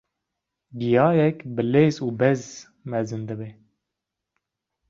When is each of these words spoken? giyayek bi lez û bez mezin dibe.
giyayek 0.79 1.37
bi 1.53 1.63
lez 1.71 1.95
û 2.07 2.09
bez 2.19 2.41
mezin 2.89 3.21
dibe. 3.29 3.49